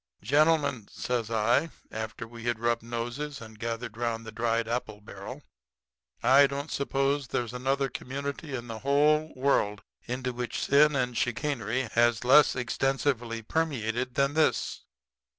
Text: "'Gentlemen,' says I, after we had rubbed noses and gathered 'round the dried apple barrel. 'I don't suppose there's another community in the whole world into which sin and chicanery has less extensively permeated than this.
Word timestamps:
"'Gentlemen,' 0.23 0.87
says 0.91 1.29
I, 1.29 1.69
after 1.91 2.27
we 2.27 2.45
had 2.45 2.57
rubbed 2.59 2.81
noses 2.81 3.39
and 3.39 3.59
gathered 3.59 3.95
'round 3.97 4.25
the 4.25 4.31
dried 4.31 4.67
apple 4.67 4.99
barrel. 4.99 5.43
'I 6.23 6.47
don't 6.47 6.71
suppose 6.71 7.27
there's 7.27 7.53
another 7.53 7.87
community 7.87 8.55
in 8.55 8.65
the 8.65 8.79
whole 8.79 9.31
world 9.35 9.83
into 10.07 10.33
which 10.33 10.59
sin 10.59 10.95
and 10.95 11.15
chicanery 11.15 11.83
has 11.91 12.25
less 12.25 12.55
extensively 12.55 13.43
permeated 13.43 14.15
than 14.15 14.33
this. 14.33 14.81